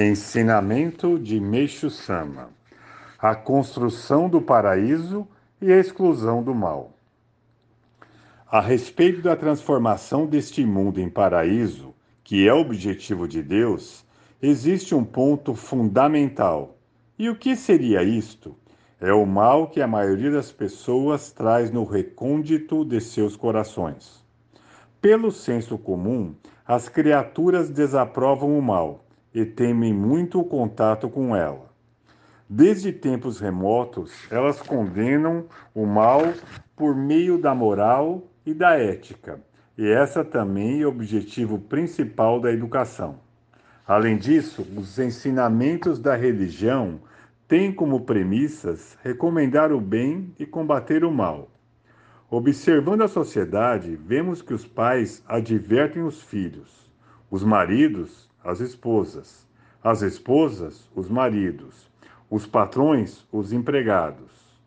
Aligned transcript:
Ensinamento 0.00 1.18
de 1.18 1.40
Meixo 1.40 1.90
Sama: 1.90 2.50
A 3.18 3.34
construção 3.34 4.28
do 4.28 4.40
paraíso 4.40 5.26
e 5.60 5.72
a 5.72 5.76
exclusão 5.76 6.40
do 6.40 6.54
mal. 6.54 6.92
A 8.48 8.60
respeito 8.60 9.20
da 9.20 9.34
transformação 9.34 10.24
deste 10.24 10.64
mundo 10.64 11.00
em 11.00 11.10
paraíso, 11.10 11.92
que 12.22 12.46
é 12.46 12.54
o 12.54 12.60
objetivo 12.60 13.26
de 13.26 13.42
Deus, 13.42 14.06
existe 14.40 14.94
um 14.94 15.02
ponto 15.02 15.52
fundamental. 15.56 16.76
E 17.18 17.28
o 17.28 17.34
que 17.34 17.56
seria 17.56 18.04
isto? 18.04 18.54
É 19.00 19.12
o 19.12 19.26
mal 19.26 19.66
que 19.66 19.80
a 19.80 19.88
maioria 19.88 20.30
das 20.30 20.52
pessoas 20.52 21.32
traz 21.32 21.72
no 21.72 21.82
recôndito 21.82 22.84
de 22.84 23.00
seus 23.00 23.34
corações. 23.34 24.24
Pelo 25.00 25.32
senso 25.32 25.76
comum, 25.76 26.36
as 26.64 26.88
criaturas 26.88 27.68
desaprovam 27.68 28.56
o 28.56 28.62
mal 28.62 29.07
e 29.34 29.44
temem 29.44 29.92
muito 29.92 30.40
o 30.40 30.44
contato 30.44 31.08
com 31.08 31.34
ela. 31.34 31.68
Desde 32.48 32.92
tempos 32.92 33.40
remotos, 33.40 34.12
elas 34.30 34.62
condenam 34.62 35.46
o 35.74 35.84
mal 35.84 36.22
por 36.74 36.96
meio 36.96 37.36
da 37.36 37.54
moral 37.54 38.22
e 38.46 38.54
da 38.54 38.78
ética, 38.78 39.40
e 39.76 39.86
essa 39.86 40.24
também 40.24 40.80
é 40.80 40.86
o 40.86 40.88
objetivo 40.88 41.58
principal 41.58 42.40
da 42.40 42.50
educação. 42.50 43.20
Além 43.86 44.16
disso, 44.16 44.66
os 44.76 44.98
ensinamentos 44.98 45.98
da 45.98 46.14
religião 46.14 47.00
têm 47.46 47.72
como 47.72 48.02
premissas 48.02 48.98
recomendar 49.02 49.72
o 49.72 49.80
bem 49.80 50.34
e 50.38 50.44
combater 50.44 51.04
o 51.04 51.10
mal. 51.10 51.50
Observando 52.30 53.02
a 53.02 53.08
sociedade, 53.08 53.96
vemos 53.96 54.42
que 54.42 54.52
os 54.52 54.66
pais 54.66 55.22
advertem 55.26 56.02
os 56.02 56.22
filhos, 56.22 56.90
os 57.30 57.42
maridos 57.42 58.27
as 58.48 58.60
esposas, 58.60 59.46
as 59.84 60.00
esposas, 60.00 60.88
os 60.96 61.06
maridos, 61.06 61.86
os 62.30 62.46
patrões, 62.46 63.22
os 63.30 63.52
empregados. 63.52 64.58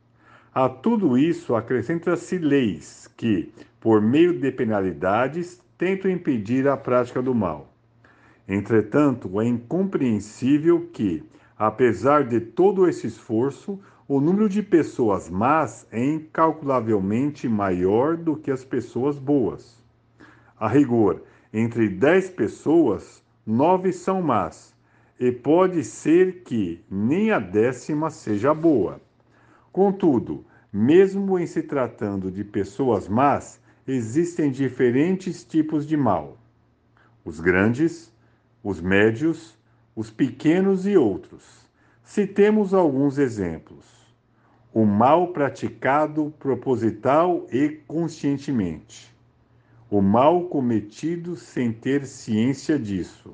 A 0.54 0.70
tudo 0.70 1.18
isso 1.18 1.56
acrescenta-se 1.56 2.38
leis 2.38 3.10
que, 3.18 3.52
por 3.80 4.00
meio 4.00 4.40
de 4.40 4.52
penalidades, 4.52 5.60
tentam 5.80 6.12
impedir 6.12 6.68
a 6.68 6.78
prática 6.78 7.24
do 7.24 7.34
mal. 7.34 7.74
Entretanto, 8.48 9.42
é 9.42 9.48
incompreensível 9.48 10.88
que, 10.94 11.24
apesar 11.58 12.24
de 12.26 12.40
todo 12.40 12.88
esse 12.88 13.08
esforço, 13.08 13.80
o 14.08 14.22
número 14.22 14.48
de 14.48 14.62
pessoas 14.62 15.28
más 15.28 15.88
é 15.92 16.06
incalculavelmente 16.06 17.50
maior 17.50 18.16
do 18.16 18.36
que 18.36 18.52
as 18.52 18.64
pessoas 18.64 19.18
boas. 19.18 19.76
A 20.60 20.68
rigor, 20.68 21.24
entre 21.52 21.90
10 21.90 22.30
pessoas, 22.30 23.21
nove 23.46 23.92
são 23.92 24.22
más, 24.22 24.76
e 25.20 25.32
pode 25.32 25.84
ser 25.84 26.44
que 26.44 26.84
nem 26.90 27.32
a 27.32 27.40
décima 27.40 28.10
seja 28.10 28.54
boa. 28.54 29.00
Contudo, 29.72 30.46
mesmo 30.72 31.38
em 31.38 31.46
se 31.46 31.62
tratando 31.62 32.32
de 32.32 32.44
pessoas 32.44 33.08
más, 33.08 33.60
existem 33.88 34.52
diferentes 34.52 35.44
tipos 35.44 35.86
de 35.86 35.96
mal: 35.96 36.38
os 37.24 37.40
grandes, 37.40 38.12
os 38.64 38.82
médios, 38.82 39.58
os 39.96 40.10
pequenos 40.10 40.88
e 40.88 40.98
outros. 40.98 41.70
Citemos 42.04 42.74
alguns 42.74 43.18
exemplos. 43.18 43.86
O 44.74 44.86
mal 44.86 45.28
praticado 45.34 46.34
proposital 46.40 47.46
e 47.52 47.70
conscientemente 47.88 49.12
o 49.92 50.02
mal 50.02 50.46
cometido 50.46 51.36
sem 51.36 51.70
ter 51.70 52.06
ciência 52.06 52.80
disso, 52.80 53.34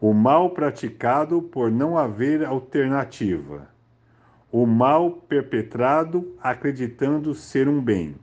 o 0.00 0.14
mal 0.14 0.48
praticado 0.48 1.42
por 1.42 1.70
não 1.70 1.98
haver 1.98 2.42
alternativa, 2.42 3.68
o 4.50 4.64
mal 4.64 5.10
perpetrado 5.10 6.34
acreditando 6.40 7.34
ser 7.34 7.68
um 7.68 7.82
bem. 7.82 8.14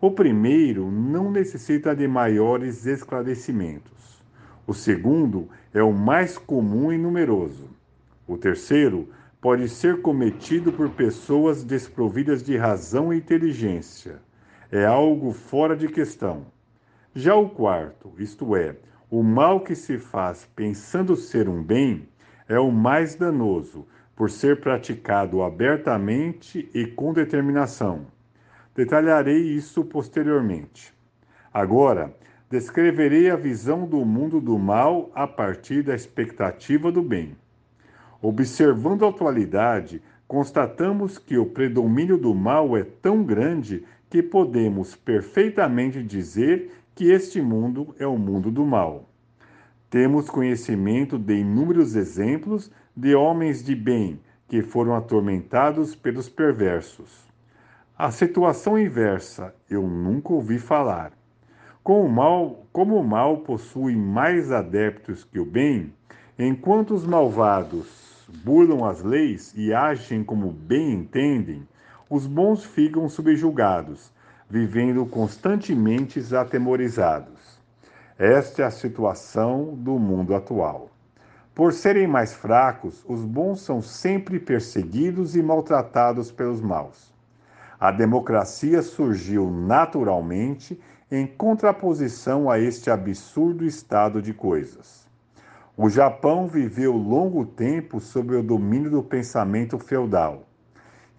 O 0.00 0.10
primeiro 0.10 0.90
não 0.90 1.30
necessita 1.30 1.94
de 1.94 2.08
maiores 2.08 2.84
esclarecimentos. 2.84 4.20
O 4.66 4.74
segundo 4.74 5.48
é 5.72 5.84
o 5.84 5.92
mais 5.92 6.36
comum 6.36 6.92
e 6.92 6.98
numeroso. 6.98 7.70
O 8.26 8.36
terceiro 8.36 9.08
pode 9.40 9.68
ser 9.68 10.02
cometido 10.02 10.72
por 10.72 10.90
pessoas 10.90 11.62
desprovidas 11.62 12.42
de 12.42 12.56
razão 12.56 13.14
e 13.14 13.18
inteligência 13.18 14.18
é 14.70 14.84
algo 14.84 15.32
fora 15.32 15.76
de 15.76 15.88
questão. 15.88 16.46
Já 17.14 17.34
o 17.34 17.48
quarto, 17.48 18.12
isto 18.18 18.54
é, 18.54 18.76
o 19.10 19.22
mal 19.22 19.60
que 19.60 19.74
se 19.74 19.98
faz 19.98 20.48
pensando 20.54 21.16
ser 21.16 21.48
um 21.48 21.62
bem, 21.62 22.08
é 22.48 22.58
o 22.58 22.70
mais 22.70 23.14
danoso, 23.14 23.86
por 24.14 24.30
ser 24.30 24.60
praticado 24.60 25.42
abertamente 25.42 26.68
e 26.74 26.86
com 26.86 27.12
determinação. 27.12 28.06
Detalharei 28.74 29.40
isso 29.40 29.84
posteriormente. 29.84 30.92
Agora, 31.52 32.14
descreverei 32.48 33.30
a 33.30 33.36
visão 33.36 33.86
do 33.86 34.04
mundo 34.04 34.40
do 34.40 34.58
mal 34.58 35.10
a 35.14 35.26
partir 35.26 35.82
da 35.82 35.94
expectativa 35.94 36.92
do 36.92 37.02
bem. 37.02 37.36
Observando 38.22 39.04
a 39.04 39.08
atualidade, 39.08 40.02
constatamos 40.28 41.18
que 41.18 41.38
o 41.38 41.46
predomínio 41.46 42.18
do 42.18 42.34
mal 42.34 42.76
é 42.76 42.84
tão 42.84 43.24
grande 43.24 43.84
que 44.10 44.22
podemos 44.22 44.96
perfeitamente 44.96 46.02
dizer 46.02 46.72
que 46.96 47.12
este 47.12 47.40
mundo 47.40 47.94
é 47.98 48.06
o 48.06 48.18
mundo 48.18 48.50
do 48.50 48.66
mal. 48.66 49.08
Temos 49.88 50.28
conhecimento 50.28 51.16
de 51.16 51.36
inúmeros 51.36 51.94
exemplos 51.94 52.70
de 52.94 53.14
homens 53.14 53.64
de 53.64 53.74
bem 53.74 54.20
que 54.48 54.62
foram 54.62 54.96
atormentados 54.96 55.94
pelos 55.94 56.28
perversos. 56.28 57.30
A 57.96 58.10
situação 58.10 58.76
inversa 58.76 59.54
eu 59.68 59.86
nunca 59.86 60.32
ouvi 60.32 60.58
falar. 60.58 61.12
Como 61.82 62.04
o 62.04 62.10
mal, 62.10 62.66
como 62.72 62.96
o 62.96 63.04
mal 63.04 63.38
possui 63.38 63.94
mais 63.94 64.50
adeptos 64.50 65.22
que 65.22 65.38
o 65.38 65.44
bem, 65.44 65.92
enquanto 66.38 66.94
os 66.94 67.06
malvados 67.06 68.26
burlam 68.44 68.84
as 68.84 69.02
leis 69.02 69.54
e 69.56 69.72
agem 69.72 70.24
como 70.24 70.50
bem 70.50 70.92
entendem, 70.92 71.66
os 72.10 72.26
bons 72.26 72.64
ficam 72.64 73.08
subjugados, 73.08 74.12
vivendo 74.48 75.06
constantemente 75.06 76.20
atemorizados. 76.34 77.60
Esta 78.18 78.62
é 78.62 78.64
a 78.64 78.70
situação 78.72 79.76
do 79.76 79.96
mundo 79.96 80.34
atual. 80.34 80.90
Por 81.54 81.72
serem 81.72 82.08
mais 82.08 82.34
fracos, 82.34 83.04
os 83.08 83.24
bons 83.24 83.60
são 83.60 83.80
sempre 83.80 84.40
perseguidos 84.40 85.36
e 85.36 85.42
maltratados 85.42 86.32
pelos 86.32 86.60
maus. 86.60 87.14
A 87.78 87.92
democracia 87.92 88.82
surgiu 88.82 89.48
naturalmente 89.48 90.80
em 91.12 91.28
contraposição 91.28 92.50
a 92.50 92.58
este 92.58 92.90
absurdo 92.90 93.64
estado 93.64 94.20
de 94.20 94.34
coisas. 94.34 95.08
O 95.76 95.88
Japão 95.88 96.48
viveu 96.48 96.96
longo 96.96 97.46
tempo 97.46 98.00
sob 98.00 98.34
o 98.34 98.42
domínio 98.42 98.90
do 98.90 99.02
pensamento 99.02 99.78
feudal 99.78 100.49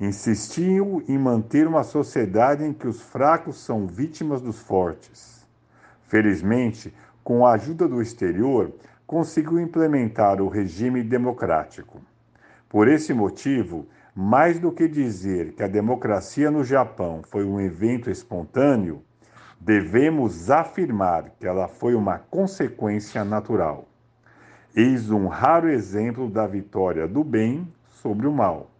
Insistiu 0.01 1.03
em 1.07 1.15
manter 1.15 1.67
uma 1.67 1.83
sociedade 1.83 2.63
em 2.63 2.73
que 2.73 2.87
os 2.87 2.99
fracos 2.99 3.63
são 3.63 3.85
vítimas 3.85 4.41
dos 4.41 4.57
fortes. 4.57 5.45
Felizmente, 6.07 6.91
com 7.23 7.45
a 7.45 7.51
ajuda 7.51 7.87
do 7.87 8.01
exterior, 8.01 8.73
conseguiu 9.05 9.59
implementar 9.59 10.41
o 10.41 10.47
regime 10.47 11.03
democrático. 11.03 12.01
Por 12.67 12.87
esse 12.87 13.13
motivo, 13.13 13.85
mais 14.15 14.59
do 14.59 14.71
que 14.71 14.87
dizer 14.87 15.53
que 15.53 15.61
a 15.61 15.67
democracia 15.67 16.49
no 16.49 16.63
Japão 16.63 17.21
foi 17.21 17.45
um 17.45 17.61
evento 17.61 18.09
espontâneo, 18.09 19.03
devemos 19.59 20.49
afirmar 20.49 21.29
que 21.39 21.45
ela 21.45 21.67
foi 21.67 21.93
uma 21.93 22.17
consequência 22.17 23.23
natural. 23.23 23.87
Eis 24.75 25.11
um 25.11 25.27
raro 25.27 25.69
exemplo 25.69 26.27
da 26.27 26.47
vitória 26.47 27.07
do 27.07 27.23
bem 27.23 27.71
sobre 27.91 28.25
o 28.25 28.31
mal. 28.31 28.70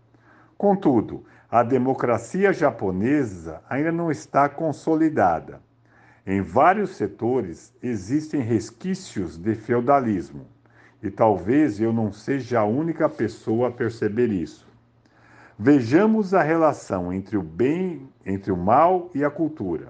Contudo, 0.61 1.25
a 1.49 1.63
democracia 1.63 2.53
japonesa 2.53 3.63
ainda 3.67 3.91
não 3.91 4.11
está 4.11 4.47
consolidada. 4.47 5.59
Em 6.23 6.39
vários 6.39 6.95
setores 6.95 7.73
existem 7.81 8.41
resquícios 8.41 9.39
de 9.39 9.55
feudalismo, 9.55 10.45
e 11.01 11.09
talvez 11.09 11.81
eu 11.81 11.91
não 11.91 12.11
seja 12.11 12.59
a 12.59 12.63
única 12.63 13.09
pessoa 13.09 13.69
a 13.69 13.71
perceber 13.71 14.27
isso. 14.27 14.67
Vejamos 15.57 16.31
a 16.31 16.43
relação 16.43 17.11
entre 17.11 17.37
o 17.37 17.41
bem, 17.41 18.07
entre 18.23 18.51
o 18.51 18.55
mal 18.55 19.09
e 19.15 19.25
a 19.25 19.31
cultura. 19.31 19.87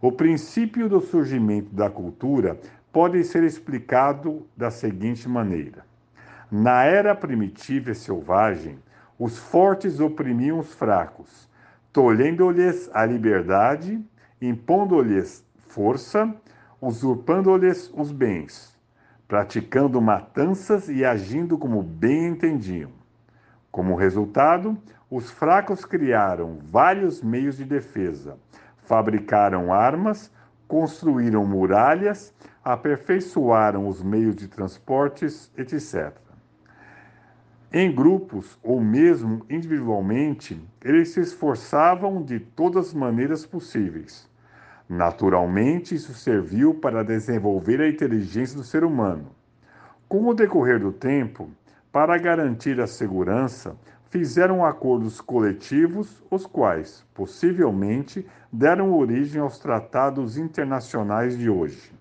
O 0.00 0.12
princípio 0.12 0.88
do 0.88 1.00
surgimento 1.00 1.74
da 1.74 1.90
cultura 1.90 2.56
pode 2.92 3.24
ser 3.24 3.42
explicado 3.42 4.46
da 4.56 4.70
seguinte 4.70 5.28
maneira: 5.28 5.84
na 6.48 6.84
era 6.84 7.16
primitiva 7.16 7.90
e 7.90 7.96
selvagem, 7.96 8.78
os 9.18 9.36
fortes 9.36 9.98
oprimiam 10.00 10.58
os 10.60 10.72
fracos, 10.72 11.48
tolhendo-lhes 11.92 12.88
a 12.94 13.04
liberdade, 13.04 14.00
impondo-lhes 14.40 15.44
força, 15.66 16.32
usurpando-lhes 16.80 17.92
os 17.94 18.12
bens. 18.12 18.76
praticando 19.28 20.00
matanças 20.00 20.88
e 20.88 21.04
agindo 21.04 21.58
como 21.58 21.82
bem 21.82 22.28
entendiam. 22.28 22.90
Como 23.70 23.94
resultado, 23.94 24.76
os 25.10 25.30
fracos 25.30 25.84
criaram 25.84 26.58
vários 26.62 27.22
meios 27.22 27.58
de 27.58 27.64
defesa, 27.66 28.38
fabricaram 28.78 29.70
armas, 29.70 30.32
construíram 30.66 31.44
muralhas, 31.44 32.32
aperfeiçoaram 32.64 33.86
os 33.86 34.02
meios 34.02 34.34
de 34.34 34.48
transportes, 34.48 35.52
etc. 35.58 36.16
Em 37.70 37.94
grupos 37.94 38.58
ou 38.62 38.80
mesmo 38.80 39.44
individualmente, 39.50 40.58
eles 40.82 41.10
se 41.10 41.20
esforçavam 41.20 42.22
de 42.22 42.40
todas 42.40 42.88
as 42.88 42.94
maneiras 42.94 43.44
possíveis. 43.44 44.26
Naturalmente, 44.88 45.94
isso 45.94 46.14
serviu 46.14 46.72
para 46.72 47.04
desenvolver 47.04 47.78
a 47.82 47.88
inteligência 47.88 48.56
do 48.56 48.64
ser 48.64 48.84
humano. 48.84 49.26
Com 50.08 50.26
o 50.26 50.32
decorrer 50.32 50.80
do 50.80 50.90
tempo, 50.90 51.50
para 51.92 52.16
garantir 52.16 52.80
a 52.80 52.86
segurança, 52.86 53.76
fizeram 54.08 54.64
acordos 54.64 55.20
coletivos, 55.20 56.22
os 56.30 56.46
quais, 56.46 57.04
possivelmente, 57.12 58.26
deram 58.50 58.94
origem 58.94 59.42
aos 59.42 59.58
tratados 59.58 60.38
internacionais 60.38 61.36
de 61.36 61.50
hoje. 61.50 61.92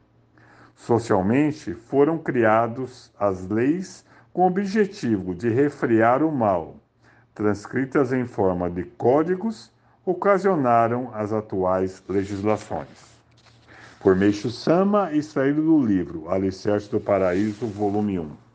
Socialmente, 0.74 1.74
foram 1.74 2.18
criados 2.18 3.12
as 3.20 3.46
leis 3.50 4.07
com 4.38 4.44
o 4.44 4.46
objetivo 4.46 5.34
de 5.34 5.50
refrear 5.50 6.22
o 6.22 6.32
mal, 6.32 6.76
transcritas 7.34 8.14
em 8.14 8.24
forma 8.24 8.70
de 8.70 8.84
códigos, 8.84 9.72
ocasionaram 10.06 11.10
as 11.12 11.34
atuais 11.34 12.04
legislações. 12.08 12.88
Por 14.00 14.16
Meixo 14.16 14.52
Sama, 14.52 15.12
extraído 15.12 15.64
do 15.64 15.84
livro 15.84 16.30
Alicerce 16.30 16.88
do 16.88 17.00
Paraíso, 17.00 17.66
volume 17.66 18.20
1. 18.20 18.47